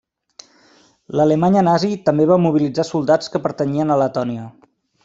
L'Alemanya 1.19 1.63
nazi 1.69 1.91
també 2.09 2.27
va 2.33 2.41
mobilitzar 2.49 2.89
soldats 2.89 3.35
que 3.35 3.47
pertanyien 3.47 3.97
a 3.97 4.01
Letònia. 4.05 4.53